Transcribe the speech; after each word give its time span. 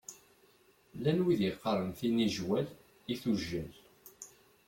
Llan 0.95 1.19
wid 1.25 1.39
yeqqaṛen 1.43 1.91
tinijwal 1.99 2.67
i 3.13 3.15
tujjal. 3.21 3.71